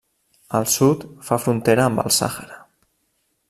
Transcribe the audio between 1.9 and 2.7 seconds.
amb el Sàhara.